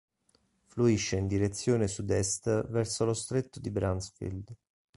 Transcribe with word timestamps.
Fluisce 0.65 1.15
in 1.17 1.27
direzione 1.27 1.87
sudest 1.87 2.65
verso 2.71 3.05
lo 3.05 3.13
Stretto 3.13 3.59
di 3.59 3.69
Bransfield. 3.69 4.55